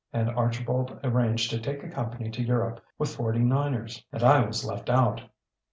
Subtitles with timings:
[0.11, 4.65] And Archibald arranged to take a company to Europe with 'Forty Miners.' And I was
[4.65, 5.21] left out!